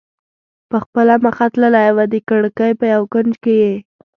[0.69, 3.73] په خپله مخه تللی و، د کړکۍ په یو کونج کې یې.